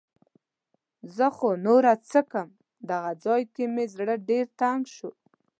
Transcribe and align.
زه 1.15 1.27
خو 1.35 1.49
نوره 1.65 1.93
څم. 2.09 2.49
دغه 2.89 3.11
ځای 3.23 3.41
کې 3.53 3.63
مې 3.73 3.85
زړه 3.93 4.15
ډېر 4.29 4.45
تنګ 4.61 4.81
شو. 4.95 5.11